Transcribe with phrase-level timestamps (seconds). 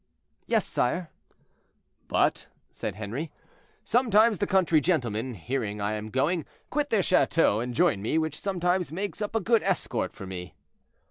[0.47, 1.11] "Yes, sire."
[2.07, 3.29] "But," said Henri,
[3.85, 8.41] "sometimes the country gentlemen, hearing I am going, quit their chateaux and join me, which
[8.41, 10.55] sometimes makes up a good escort for me."